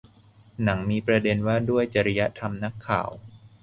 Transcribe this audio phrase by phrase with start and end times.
[0.63, 3.09] หนังมีประเด็นว่าด้วยจริยธรรมนักข่าว